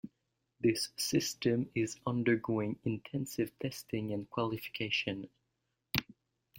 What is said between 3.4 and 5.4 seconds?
testing and qualification.